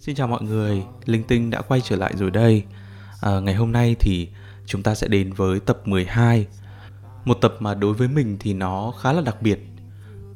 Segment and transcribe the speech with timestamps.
[0.00, 2.64] Xin chào mọi người, Linh Tinh đã quay trở lại rồi đây.
[3.20, 4.28] À, ngày hôm nay thì
[4.66, 6.46] chúng ta sẽ đến với tập 12.
[7.24, 9.60] Một tập mà đối với mình thì nó khá là đặc biệt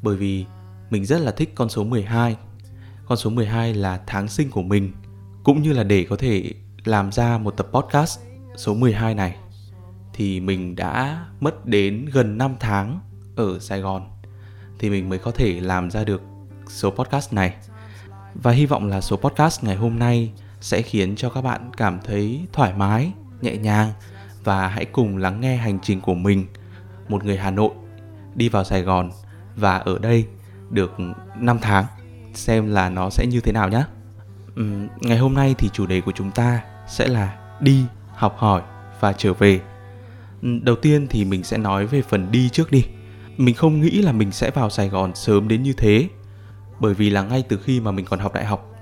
[0.03, 0.45] bởi vì
[0.91, 2.37] mình rất là thích con số 12.
[3.07, 4.93] Con số 12 là tháng sinh của mình
[5.45, 6.51] cũng như là để có thể
[6.85, 8.21] làm ra một tập podcast
[8.57, 9.37] số 12 này
[10.13, 13.01] thì mình đã mất đến gần 5 tháng
[13.37, 14.11] ở Sài Gòn
[14.79, 16.23] thì mình mới có thể làm ra được
[16.69, 17.55] số podcast này
[18.35, 21.99] và hy vọng là số podcast ngày hôm nay sẽ khiến cho các bạn cảm
[22.05, 23.93] thấy thoải mái nhẹ nhàng
[24.45, 26.47] và hãy cùng lắng nghe hành trình của mình.
[27.09, 27.71] Một người hà nội
[28.35, 29.11] đi vào sài gòn
[29.57, 30.27] và ở đây
[30.71, 30.93] được
[31.39, 31.85] 5 tháng.
[32.35, 33.85] Xem là nó sẽ như thế nào nhé
[34.61, 38.63] uhm, ngày hôm nay thì chủ đề của chúng ta sẽ là đi học hỏi
[39.01, 39.61] và trở về.
[40.43, 42.85] Đầu tiên thì mình sẽ nói về phần đi trước đi.
[43.37, 46.09] Mình không nghĩ là mình sẽ vào sài gòn sớm đến như thế
[46.81, 48.75] bởi vì là ngay từ khi mà mình còn học đại học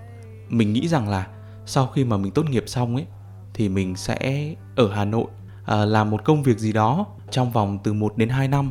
[0.53, 1.27] mình nghĩ rằng là
[1.67, 3.07] sau khi mà mình tốt nghiệp xong ấy
[3.55, 5.27] thì mình sẽ ở Hà Nội
[5.65, 8.71] à, làm một công việc gì đó trong vòng từ 1 đến 2 năm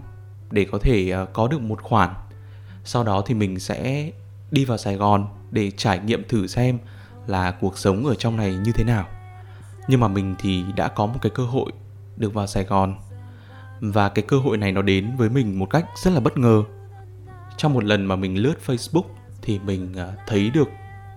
[0.51, 2.13] để có thể à, có được một khoản.
[2.83, 4.11] Sau đó thì mình sẽ
[4.51, 6.77] đi vào Sài Gòn để trải nghiệm thử xem
[7.27, 9.07] là cuộc sống ở trong này như thế nào.
[9.87, 11.71] Nhưng mà mình thì đã có một cái cơ hội
[12.17, 12.95] được vào Sài Gòn
[13.79, 16.63] và cái cơ hội này nó đến với mình một cách rất là bất ngờ
[17.61, 19.03] trong một lần mà mình lướt Facebook
[19.41, 20.69] thì mình à, thấy được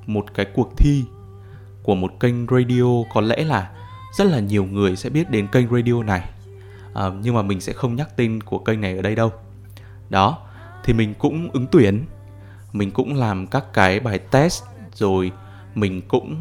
[0.06, 1.04] một cái cuộc thi
[1.82, 2.84] của một kênh radio.
[3.14, 3.70] Có lẽ là
[4.18, 6.30] rất là nhiều người sẽ biết đến kênh radio này.
[6.94, 9.32] À, nhưng mà mình sẽ không nhắc tên của kênh này ở đây đâu.
[10.10, 10.38] Đó
[10.84, 12.04] thì mình cũng ứng tuyển.
[12.72, 14.62] Mình cũng làm các cái bài test
[14.94, 15.32] rồi
[15.74, 16.36] mình cũng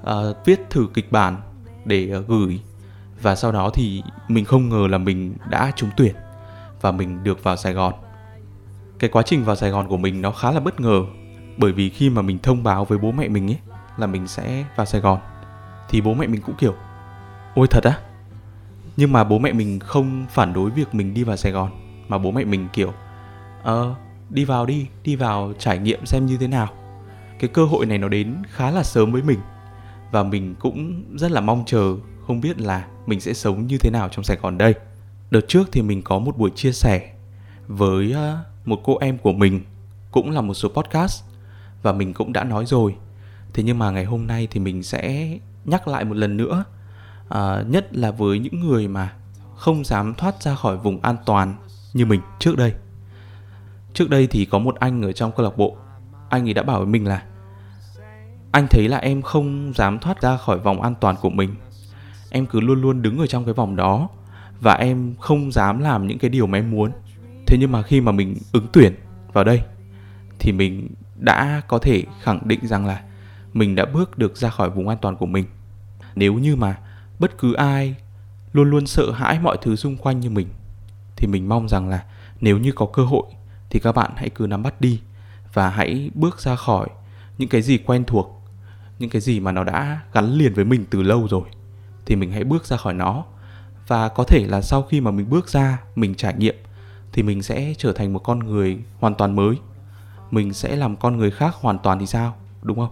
[0.00, 1.40] uh, viết thử kịch bản
[1.84, 2.60] để uh, gửi.
[3.22, 6.14] Và sau đó thì mình không ngờ là mình đã trúng tuyển
[6.80, 7.94] và mình được vào Sài Gòn
[8.98, 11.02] cái quá trình vào Sài Gòn của mình nó khá là bất ngờ,
[11.56, 13.58] bởi vì khi mà mình thông báo với bố mẹ mình ấy,
[13.96, 15.18] là mình sẽ vào Sài Gòn.
[15.88, 16.74] Thì bố mẹ mình cũng kiểu,
[17.54, 17.98] ôi thật á?
[18.96, 21.70] Nhưng mà bố mẹ mình không phản đối việc mình đi vào Sài Gòn,
[22.08, 22.92] mà bố mẹ mình kiểu
[23.62, 23.94] ờ
[24.30, 26.68] đi vào đi đi vào trải nghiệm xem như thế nào.
[27.38, 29.38] Cái cơ hội này nó đến khá là sớm với mình,
[30.12, 33.90] và mình cũng rất là mong chờ không biết là mình sẽ sống như thế
[33.90, 34.74] nào trong Sài Gòn đây.
[35.30, 37.12] Đợt trước thì mình có một buổi chia sẻ
[37.68, 39.60] với ờ, một cô em của mình
[40.10, 41.24] cũng là một số podcast
[41.82, 42.96] và mình cũng đã nói rồi.
[43.54, 45.32] Thế nhưng mà ngày hôm nay thì mình sẽ
[45.64, 46.64] nhắc lại một lần nữa
[47.28, 49.12] à, nhất là với những người mà
[49.56, 51.54] không dám thoát ra khỏi vùng an toàn
[51.94, 52.74] như mình trước đây.
[53.94, 55.76] Trước đây thì có một anh ở trong câu lạc bộ
[56.28, 57.22] anh ấy đã bảo với mình là
[58.52, 61.54] anh thấy là em không dám thoát ra khỏi vòng an toàn của mình.
[62.30, 64.08] Em cứ luôn luôn đứng ở trong cái vòng đó
[64.60, 66.90] và em không dám làm những cái điều mà em muốn
[67.48, 68.94] thế nhưng mà khi mà mình ứng tuyển
[69.32, 69.62] vào đây,
[70.38, 73.02] thì mình đã có thể khẳng định rằng là
[73.52, 75.44] mình đã bước được ra khỏi vùng an toàn của mình.
[76.14, 76.78] Nếu như mà
[77.18, 77.94] bất cứ ai
[78.52, 80.48] luôn luôn sợ hãi mọi thứ xung quanh như mình,
[81.16, 82.04] thì mình mong rằng là
[82.40, 83.24] nếu như có cơ hội,
[83.70, 85.00] thì các bạn hãy cứ nắm bắt đi
[85.52, 86.88] và hãy bước ra khỏi
[87.38, 88.42] những cái gì quen thuộc,
[88.98, 91.48] những cái gì mà nó đã gắn liền với mình từ lâu rồi,
[92.06, 93.24] thì mình hãy bước ra khỏi nó.
[93.86, 96.56] Và có thể là sau khi mà mình bước ra, mình trải nghiệm
[97.12, 99.56] thì mình sẽ trở thành một con người hoàn toàn mới.
[100.30, 102.36] Mình sẽ làm con người khác hoàn toàn thì sao?
[102.62, 102.90] Đúng không?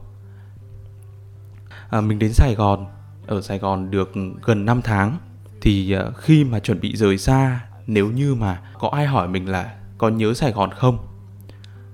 [1.91, 2.87] À, mình đến sài gòn
[3.27, 4.13] ở sài gòn được
[4.45, 5.19] gần 5 tháng
[5.61, 9.49] thì à, khi mà chuẩn bị rời xa nếu như mà có ai hỏi mình
[9.49, 10.99] là có nhớ sài gòn không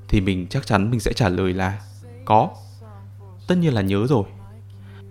[0.08, 1.80] thì mình chắc chắn mình sẽ trả lời là
[2.24, 2.50] có.
[3.46, 4.24] Tất nhiên là nhớ rồi.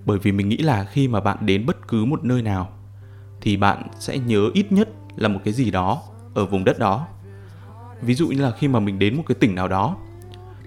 [0.06, 2.70] Bởi vì mình nghĩ là khi mà bạn đến bất cứ một nơi nào
[3.42, 6.04] thì bạn sẽ nhớ ít nhất là một cái gì đó
[6.34, 7.08] ở vùng đất đó.
[8.02, 9.98] Ví dụ như là khi mà mình đến một cái tỉnh nào đó,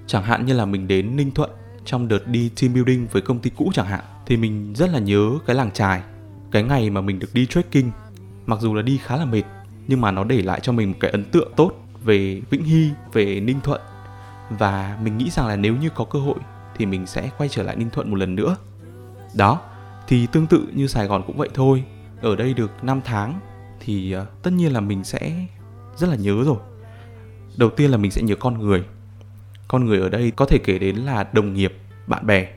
[0.07, 1.51] chẳng hạn như là mình đến ninh thuận
[1.85, 4.99] trong đợt đi team building với công ty cũ chẳng hạn, thì mình rất là
[4.99, 6.03] nhớ cái làng trài
[6.51, 7.91] cái ngày mà mình được đi trekking.
[8.47, 9.43] Mặc dù là đi khá là mệt,
[9.89, 11.73] nhưng mà nó để lại cho mình một cái ấn tượng tốt
[12.05, 13.81] về vĩnh hy, về ninh thuận.
[14.51, 16.37] Và mình nghĩ rằng là nếu như có cơ hội
[16.77, 18.57] thì mình sẽ quay trở lại ninh thuận một lần nữa.
[19.35, 19.61] Đó,
[20.09, 21.85] thì tương tự như sài gòn cũng vậy thôi.
[22.23, 23.41] Ở đây được 5 tháng
[23.81, 25.47] thì ờ, tất nhiên là mình sẽ
[25.97, 26.57] rất là nhớ rồi.
[27.57, 28.85] Đầu tiên là mình sẽ nhớ con người.
[29.69, 31.75] Con người ở đây có thể kể đến là đồng nghiệp
[32.07, 32.49] bạn bè.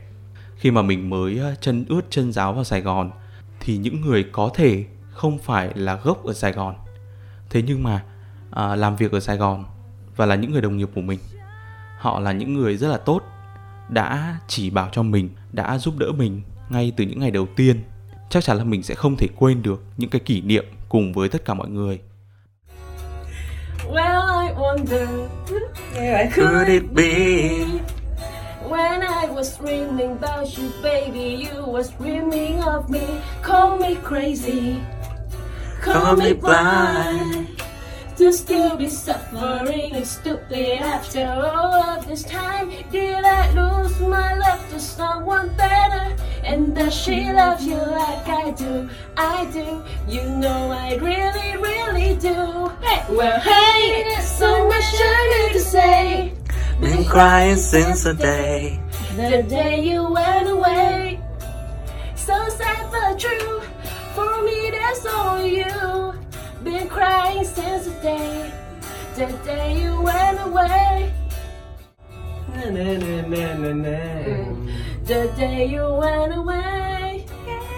[0.56, 3.12] Khi mà mình mới ờ, chân ướt chân giáo vào sài gòn
[3.60, 6.76] thì những người có thể không phải là gốc ở sài gòn.
[7.50, 8.04] Thế nhưng mà
[8.52, 9.66] à, làm việc ở sài gòn
[10.16, 11.20] và là những người đồng nghiệp của mình
[11.98, 13.22] họ là những người rất là tốt
[13.90, 17.84] đã chỉ bảo cho mình đã giúp đỡ mình ngay từ những ngày đầu tiên.
[18.30, 21.30] Chắc chắn là mình sẽ không thể quên được những cái kỷ niệm cùng với
[21.30, 22.00] tất cả mọi người.
[24.58, 25.30] Wonder,
[25.94, 27.78] yeah, could it be
[28.66, 33.22] When I was dreaming about you, baby, you was dreaming of me.
[33.44, 34.82] Call me crazy,
[35.80, 37.62] call, me blind.
[38.18, 42.74] To still be suffering and stupid after all of this time.
[42.90, 46.18] Did I lose my love to someone better?
[46.48, 48.90] And does she love you like I do?
[49.18, 49.84] I do.
[50.08, 52.72] You know I really, really do.
[52.82, 56.34] Hey, well, hey, there's so much I need to say.
[56.80, 58.80] Been crying since the day.
[59.18, 61.20] The day you went away.
[62.16, 63.60] So sad but true.
[64.16, 66.14] For me, that's all you.
[66.64, 68.54] Been crying since the day.
[69.16, 71.12] The day you went away.
[72.56, 73.98] Na, na, na, na, na, na.
[74.24, 74.87] Hmm.
[75.08, 77.26] The day you went away.
[77.40, 77.78] Yeah.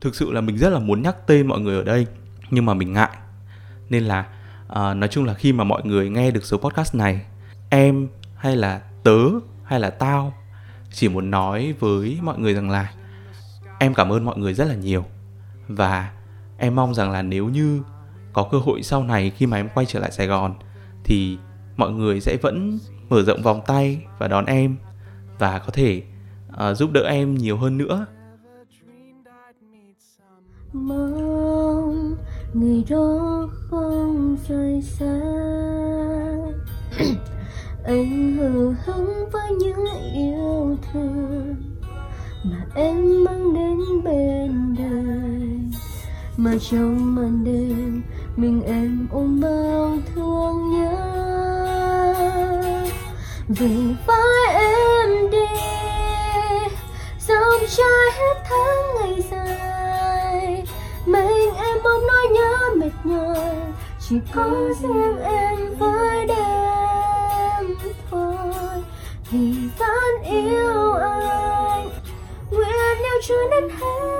[0.00, 2.06] thực sự là mình rất là muốn nhắc tên mọi người ở đây
[2.50, 3.10] nhưng mà mình ngại
[3.88, 4.26] nên là
[4.66, 7.26] uh, nói chung là khi mà mọi người nghe được số podcast này
[7.70, 9.18] em hay là tớ
[9.64, 10.34] hay là tao
[10.92, 12.92] chỉ muốn nói với mọi người rằng là
[13.78, 15.04] em cảm ơn mọi người rất là nhiều
[15.68, 16.10] và
[16.58, 17.82] em mong rằng là nếu như
[18.32, 20.54] có cơ hội sau này khi mà em quay trở lại Sài Gòn
[21.04, 21.38] thì
[21.76, 22.78] mọi người sẽ vẫn
[23.10, 24.76] mở rộng vòng tay và đón em
[25.38, 26.02] và có thể
[26.56, 28.06] à, giúp đỡ em nhiều hơn nữa.
[30.72, 32.14] Mong
[32.54, 35.20] người đó không rời xa.
[37.84, 39.84] Anh hờ hững với những
[40.14, 41.56] yêu thương
[42.44, 45.60] mà em mang đến bên đời.
[46.36, 48.02] Mà trong màn đêm
[48.36, 51.09] mình em ôm bao thương nhớ
[53.58, 55.46] vì với em đi,
[57.18, 60.64] dòng trai hết tháng ngày dài.
[61.06, 63.56] Mình em mong nói nhớ mệt nhòi,
[64.08, 64.50] chỉ có
[64.82, 67.76] riêng em với đêm
[68.10, 68.82] thôi.
[69.30, 71.88] Vì vẫn yêu anh,
[72.50, 74.19] nguyện yêu cho đến hết.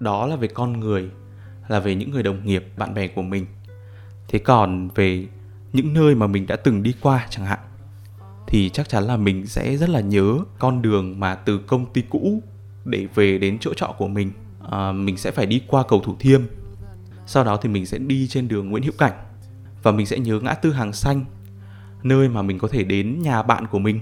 [0.00, 1.10] Đó là về con người
[1.68, 3.46] là về những người đồng nghiệp bạn bè của mình.
[4.28, 5.26] Thế còn về
[5.72, 7.58] những nơi mà mình đã từng đi qua chẳng hạn
[8.50, 12.02] thì chắc chắn là mình sẽ rất là nhớ con đường mà từ công ty
[12.10, 12.42] cũ
[12.84, 14.32] để về đến chỗ trọ của mình.
[14.70, 16.42] À, mình sẽ phải đi qua cầu thủ thiêm.
[17.26, 19.12] Sau đó thì mình sẽ đi trên đường nguyễn hữu cảnh.
[19.82, 21.24] Và mình sẽ nhớ ngã tư hàng xanh
[22.02, 24.00] nơi mà mình có thể đến nhà bạn của mình.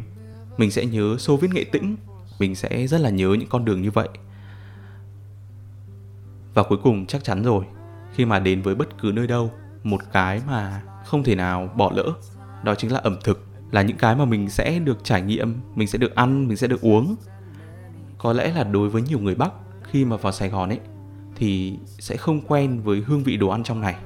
[0.56, 1.96] Mình sẽ nhớ xô viết nghệ tĩnh.
[2.38, 4.08] Mình sẽ rất là nhớ những con đường như vậy
[6.58, 7.64] và cuối cùng chắc chắn rồi,
[8.14, 9.50] khi mà đến với bất cứ nơi đâu,
[9.82, 12.12] một cái mà không thể nào bỏ lỡ,
[12.62, 15.88] đó chính là ẩm thực, là những cái mà mình sẽ được trải nghiệm, mình
[15.88, 17.16] sẽ được ăn, mình sẽ được uống.
[18.18, 19.52] Có lẽ là đối với nhiều người bắc,
[19.82, 20.80] khi mà vào sài gòn ấy,
[21.36, 23.96] thì sẽ không quen với hương vị đồ ăn trong này.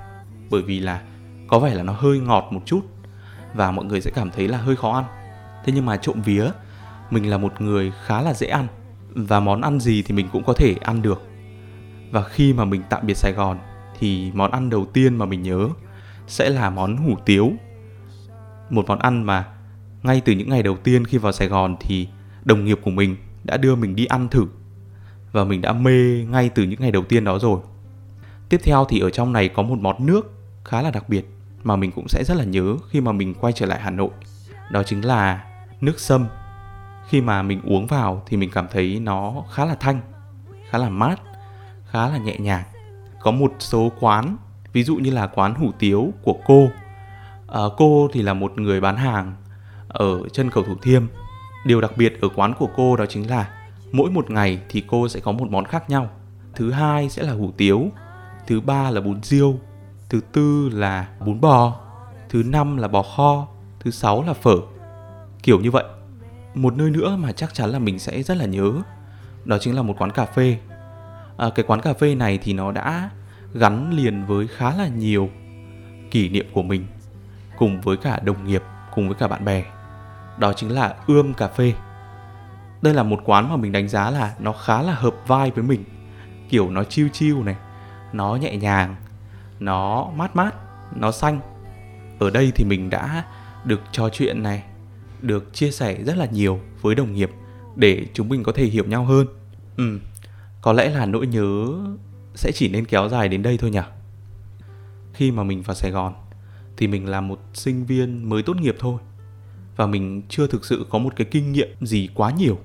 [0.50, 1.02] Bởi vì là
[1.48, 2.80] có vẻ là nó hơi ngọt một chút
[3.54, 5.04] và mọi người sẽ cảm thấy là hơi khó ăn.
[5.64, 6.50] Thế nhưng mà trộm vía,
[7.10, 8.66] mình là một người khá là dễ ăn
[9.08, 11.22] và món ăn gì thì mình cũng có thể ăn được
[12.12, 13.58] và khi mà mình tạm biệt Sài Gòn
[13.98, 15.68] thì món ăn đầu tiên mà mình nhớ
[16.26, 17.52] sẽ là món hủ tiếu.
[18.70, 19.48] Một món ăn mà
[20.02, 22.08] ngay từ những ngày đầu tiên khi vào Sài Gòn thì
[22.44, 24.46] đồng nghiệp của mình đã đưa mình đi ăn thử
[25.32, 27.60] và mình đã mê ngay từ những ngày đầu tiên đó rồi.
[28.48, 30.32] Tiếp theo thì ở trong này có một món nước
[30.64, 31.28] khá là đặc biệt
[31.62, 34.10] mà mình cũng sẽ rất là nhớ khi mà mình quay trở lại Hà Nội.
[34.70, 35.44] Đó chính là
[35.80, 36.26] nước sâm.
[37.08, 40.00] Khi mà mình uống vào thì mình cảm thấy nó khá là thanh,
[40.70, 41.20] khá là mát
[41.92, 42.64] khá là nhẹ nhàng.
[43.20, 44.36] Có một số quán
[44.72, 46.68] ví dụ như là quán hủ tiếu của cô.
[47.48, 49.34] À, cô thì là một người bán hàng
[49.88, 51.06] ở chân cầu thủ thiêm.
[51.64, 53.48] Điều đặc biệt ở quán của cô đó chính là
[53.92, 56.10] mỗi một ngày thì cô sẽ có một món khác nhau.
[56.54, 57.88] Thứ hai sẽ là hủ tiếu
[58.46, 59.58] thứ ba là bún riêu
[60.08, 61.80] thứ tư là bún bò
[62.28, 63.46] thứ năm là bò kho
[63.80, 64.56] thứ sáu là phở.
[65.42, 65.84] Kiểu như vậy.
[66.54, 68.72] Một nơi nữa mà chắc chắn là mình sẽ rất là nhớ
[69.44, 70.58] đó chính là một quán cà phê
[71.36, 73.10] à, cái quán cà phê này thì nó đã
[73.54, 75.30] gắn liền với khá là nhiều
[76.10, 76.86] kỷ niệm của mình
[77.58, 78.62] cùng với cả đồng nghiệp
[78.94, 79.64] cùng với cả bạn bè.
[80.38, 81.72] Đó chính là ươm cà phê.
[82.82, 85.64] Đây là một quán mà mình đánh giá là nó khá là hợp vai với
[85.64, 85.84] mình.
[86.48, 87.56] Kiểu nó chiêu chiêu này
[88.12, 88.96] nó nhẹ nhàng
[89.60, 90.54] nó mát mát
[90.96, 91.40] nó xanh.
[92.18, 93.24] Ở đây thì mình đã
[93.64, 94.62] được trò chuyện này
[95.20, 97.30] được chia sẻ rất là nhiều với đồng nghiệp
[97.76, 99.26] để chúng mình có thể hiểu nhau hơn.
[99.76, 99.98] Ừ
[100.62, 101.66] có lẽ là nỗi nhớ
[102.34, 103.80] sẽ chỉ nên kéo dài đến đây thôi nhỉ?
[105.12, 106.14] Khi mà mình vào sài gòn
[106.76, 108.98] thì mình là một sinh viên mới tốt nghiệp thôi
[109.76, 112.58] và mình chưa thực sự có một cái kinh nghiệm gì quá nhiều.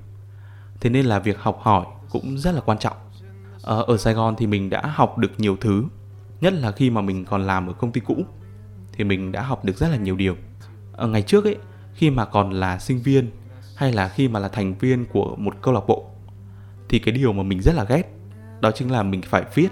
[0.79, 2.97] Thế nên là việc học hỏi cũng rất là quan trọng.
[3.61, 5.83] Ở, ở sài gòn thì mình đã học được nhiều thứ
[6.41, 8.15] nhất là khi mà mình còn làm ở công ty cũ
[8.93, 10.35] thì mình đã học được rất là nhiều điều.
[10.91, 11.57] Ở ngày trước ấy
[11.93, 13.29] khi mà còn là sinh viên
[13.75, 16.11] hay là khi mà là thành viên của một câu lạc bộ
[16.89, 18.03] thì cái điều mà mình rất là ghét,
[18.61, 19.69] đó chính là mình phải viết.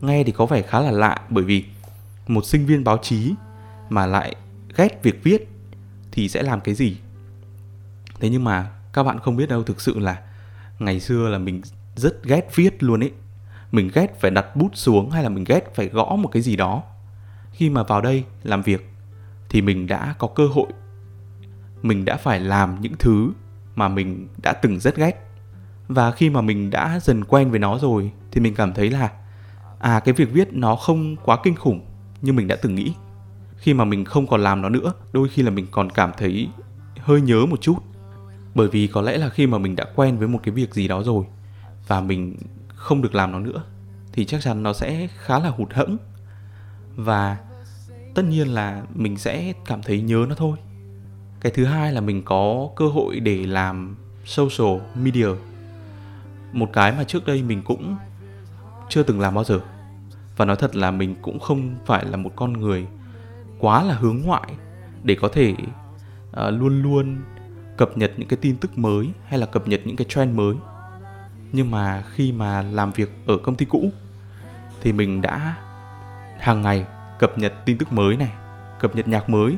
[0.00, 1.64] Nghe thì có vẻ khá là lạ, bởi vì
[2.26, 3.34] một sinh viên báo chí
[3.88, 4.36] mà lại
[4.76, 5.48] ghét việc viết
[6.12, 6.96] thì sẽ làm cái gì?
[8.20, 10.22] Thế nhưng mà các bạn không biết đâu, thực sự là
[10.78, 11.62] ngày xưa là mình
[11.96, 13.12] rất ghét viết luôn ấy.
[13.72, 16.56] Mình ghét phải đặt bút xuống hay là mình ghét phải gõ một cái gì
[16.56, 16.82] đó.
[17.52, 18.90] Khi mà vào đây làm việc
[19.48, 20.66] thì mình đã có cơ hội.
[21.82, 23.32] Mình đã phải làm những thứ
[23.74, 25.25] mà mình đã từng rất ghét
[25.88, 29.10] và khi mà mình đã dần quen với nó rồi, thì mình cảm thấy là
[29.78, 31.80] à cái việc viết nó không quá kinh khủng
[32.22, 32.92] như mình đã từng nghĩ.
[33.56, 36.48] Khi mà mình không còn làm nó nữa, đôi khi là mình còn cảm thấy
[37.00, 37.76] hơi nhớ một chút.
[38.54, 40.88] Bởi vì có lẽ là khi mà mình đã quen với một cái việc gì
[40.88, 41.24] đó rồi,
[41.86, 42.36] và mình
[42.74, 43.62] không được làm nó nữa,
[44.12, 45.96] thì chắc chắn nó sẽ khá là hụt hẫng.
[46.96, 47.36] Và
[48.14, 50.56] tất nhiên là mình sẽ cảm thấy nhớ nó thôi.
[51.40, 55.28] Cái thứ hai là mình có cơ hội để làm social media
[56.52, 57.96] một cái mà trước đây mình cũng
[58.88, 59.60] chưa từng làm bao giờ.
[60.36, 62.86] Và nói thật là mình cũng không phải là một con người
[63.58, 64.48] quá là hướng ngoại
[65.02, 65.54] để có thể
[66.30, 67.18] uh, luôn luôn
[67.76, 70.54] cập nhật những cái tin tức mới hay là cập nhật những cái trend mới.
[71.52, 73.90] Nhưng mà khi mà làm việc ở công ty cũ
[74.82, 75.56] thì mình đã
[76.38, 76.86] hàng ngày
[77.18, 78.32] cập nhật tin tức mới này
[78.80, 79.56] cập nhật nhạc mới.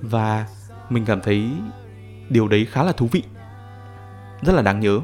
[0.00, 0.46] Và
[0.90, 1.50] mình cảm thấy
[2.28, 3.22] điều đấy khá là thú vị
[4.42, 5.00] rất là đáng nhớ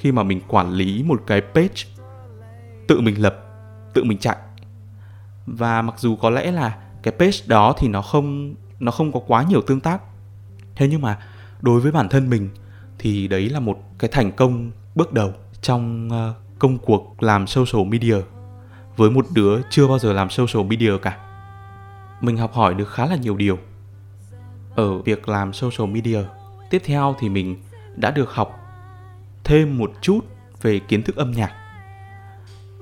[0.00, 1.84] khi mà mình quản lý một cái page,
[2.88, 3.36] tự mình lập,
[3.94, 4.36] tự mình chạy.
[5.46, 9.20] Và mặc dù có lẽ là cái page đó thì nó không nó không có
[9.26, 10.02] quá nhiều tương tác.
[10.76, 11.18] Thế nhưng mà
[11.60, 12.48] đối với bản thân mình
[12.98, 17.86] thì đấy là một cái thành công bước đầu trong ờ, công cuộc làm social
[17.88, 18.16] media
[18.96, 21.18] với một đứa chưa bao giờ làm social media cả.
[22.20, 23.58] Mình học hỏi được khá là nhiều điều
[24.74, 26.18] ở việc làm social media.
[26.70, 27.62] Tiếp theo thì mình
[27.96, 28.59] đã được học
[29.44, 30.20] thêm một chút
[30.62, 31.52] về kiến thức âm nhạc.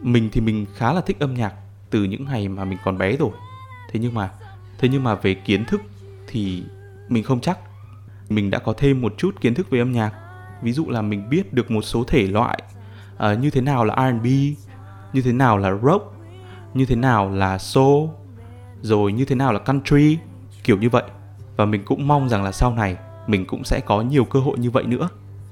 [0.03, 1.55] Mình thì mình khá là thích âm nhạc
[1.91, 3.31] từ những ngày mà mình còn bé rồi.
[3.93, 4.31] Thế nhưng mà
[4.79, 5.81] thế nhưng mà về kiến thức
[6.27, 6.63] thì
[7.09, 7.59] mình không chắc.
[8.29, 10.13] Mình đã có thêm một chút kiến thức về âm nhạc.
[10.63, 12.63] Ví dụ là mình biết được một số thể loại
[13.15, 14.27] uh, như thế nào là R&B
[15.13, 16.15] như thế nào là rock
[16.75, 18.09] như thế nào là soul
[18.83, 20.19] rồi như thế nào là country
[20.65, 21.03] kiểu như vậy.
[21.57, 22.97] Và mình cũng mong rằng là sau này
[23.27, 25.09] mình cũng sẽ có nhiều cơ hội như vậy nữa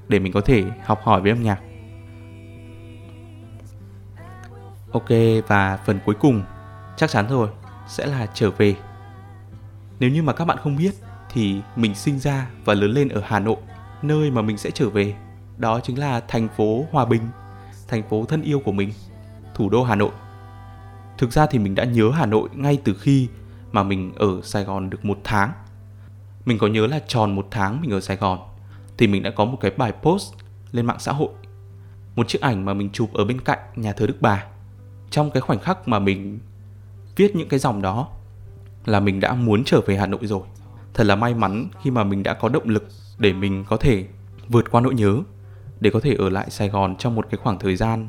[0.09, 1.59] để mình có thể học hỏi về âm nhạc.
[4.91, 5.09] Ok,
[5.47, 6.43] và phần cuối cùng,
[6.97, 7.49] chắc chắn rồi,
[7.87, 8.75] sẽ là trở về.
[9.99, 10.91] Nếu như mà các bạn không biết
[11.33, 13.57] thì mình sinh ra và lớn lên ở hà nội,
[14.01, 15.15] nơi mà mình sẽ trở về,
[15.57, 17.21] đó chính là thành phố hòa bình,
[17.87, 18.93] thành phố thân yêu của mình,
[19.55, 20.11] thủ đô hà nội.
[21.17, 23.27] Thực ra thì mình đã nhớ hà nội ngay từ khi
[23.71, 25.51] mà mình ở sài gòn được một tháng.
[26.45, 28.39] Mình có nhớ là tròn một tháng mình ở sài gòn
[28.97, 30.33] thì mình đã có một cái bài post
[30.71, 31.29] lên mạng xã hội.
[32.15, 34.45] Một chiếc ảnh mà mình chụp ở bên cạnh nhà thờ đức bà.
[35.09, 36.39] Trong cái khoảnh khắc mà mình
[37.15, 38.07] viết những cái dòng đó
[38.85, 40.41] là mình đã muốn trở về hà nội rồi.
[40.93, 42.87] Thật là may mắn khi mà mình đã có động lực
[43.17, 44.05] để mình có thể
[44.47, 45.17] vượt qua nỗi nhớ,
[45.79, 48.07] để có thể ở lại sài gòn trong một cái khoảng thời gian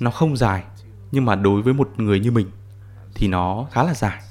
[0.00, 0.64] nó không dài,
[1.12, 2.50] nhưng mà đối với một người như mình
[3.14, 4.22] thì nó khá là dài.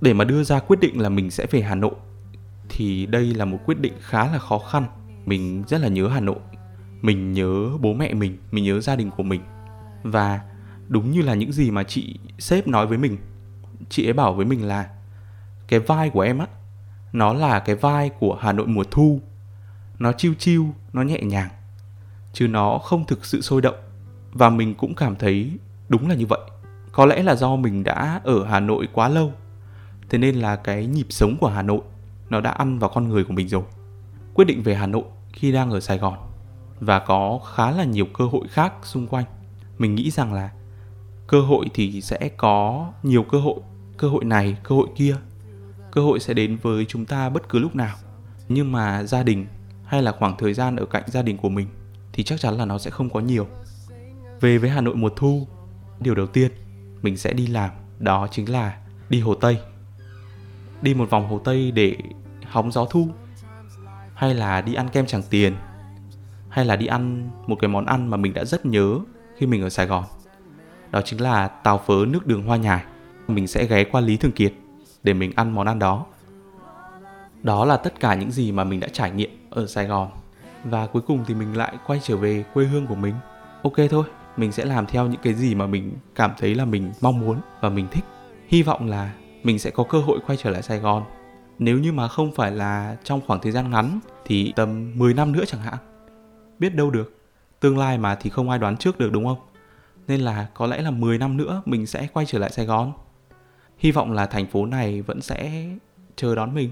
[0.00, 1.94] Để mà đưa ra quyết định là mình sẽ về hà nội
[2.68, 4.86] thì đây là một quyết định khá là khó khăn.
[5.26, 6.38] Mình rất là nhớ hà nội.
[7.02, 9.40] Mình nhớ bố mẹ mình mình nhớ gia đình của mình.
[10.02, 10.40] Và
[10.88, 13.18] đúng như là những gì mà chị sếp nói với mình,
[13.88, 14.88] chị ấy bảo với mình là
[15.68, 16.46] cái vai của em á,
[17.12, 19.20] nó là cái vai của hà nội mùa thu.
[19.98, 21.48] Nó chiêu chiêu, nó nhẹ nhàng,
[22.32, 23.76] chứ nó không thực sự sôi động.
[24.32, 25.50] Và mình cũng cảm thấy
[25.88, 26.40] đúng là như vậy.
[26.92, 29.32] Có lẽ là do mình đã ở hà nội quá lâu,
[30.08, 31.80] thế nên là cái nhịp sống của hà nội
[32.30, 33.62] nó đã ăn vào con người của mình rồi.
[34.34, 36.18] Quyết định về hà nội khi đang ở sài gòn.
[36.80, 39.24] Và có khá là nhiều cơ hội khác xung quanh.
[39.78, 40.50] Mình nghĩ rằng là
[41.26, 43.60] cơ hội thì sẽ có nhiều cơ hội.
[43.96, 45.16] Cơ hội này, cơ hội kia.
[45.92, 47.96] Cơ hội sẽ đến với chúng ta bất cứ lúc nào.
[48.48, 49.46] Nhưng mà gia đình
[49.84, 51.66] hay là khoảng thời gian ở cạnh gia đình của mình
[52.12, 53.46] thì chắc chắn là nó sẽ không có nhiều.
[54.40, 55.46] Về với hà nội mùa thu,
[56.00, 56.50] điều đầu tiên
[57.02, 58.78] mình sẽ đi làm, đó chính là
[59.08, 59.58] đi hồ tây
[60.82, 61.96] đi một vòng hồ tây để
[62.46, 63.08] hóng gió thu
[64.14, 65.56] hay là đi ăn kem Tràng Tiền
[66.48, 68.98] hay là đi ăn một cái món ăn mà mình đã rất nhớ
[69.36, 70.04] khi mình ở Sài Gòn
[70.90, 72.84] đó chính là tàu phớ nước đường hoa nhài
[73.28, 74.52] mình sẽ ghé qua Lý Thường Kiệt
[75.02, 76.06] để mình ăn món ăn đó
[77.42, 80.10] Đó là tất cả những gì mà mình đã trải nghiệm ở Sài Gòn.
[80.64, 83.14] Và cuối cùng thì mình lại quay trở về quê hương của mình.
[83.62, 84.04] Ok thôi,
[84.36, 87.40] mình sẽ làm theo những cái gì mà mình cảm thấy là mình mong muốn
[87.60, 88.04] và mình thích.
[88.48, 89.12] Hy vọng là
[89.46, 91.04] mình sẽ có cơ hội quay trở lại Sài Gòn.
[91.58, 95.32] Nếu như mà không phải là trong khoảng thời gian ngắn thì tầm 10 năm
[95.32, 95.78] nữa chẳng hạn.
[96.58, 97.12] Biết đâu được.
[97.60, 99.38] Tương lai mà thì không ai đoán trước được đúng không?
[100.08, 102.92] Nên là có lẽ là 10 năm nữa mình sẽ quay trở lại Sài Gòn.
[103.78, 105.68] Hy vọng là thành phố này vẫn sẽ
[106.16, 106.70] chờ đón mình,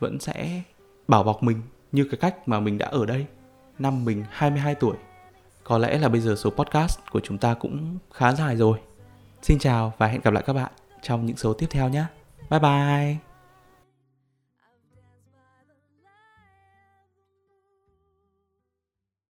[0.00, 0.62] vẫn sẽ
[1.08, 3.26] bảo bọc mình như cái cách mà mình đã ở đây
[3.78, 4.96] năm mình 22 tuổi.
[5.64, 8.78] Có lẽ là bây giờ số podcast của chúng ta cũng khá dài rồi.
[9.42, 10.72] Xin chào và hẹn gặp lại các bạn
[11.06, 12.04] trong những số tiếp theo nhé.
[12.50, 13.25] Bye bye!